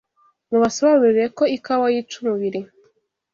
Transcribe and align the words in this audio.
Mubasobanurire 0.49 1.25
ko 1.37 1.43
ikawa 1.57 1.85
yica 1.93 2.15
umubiri 2.21 2.59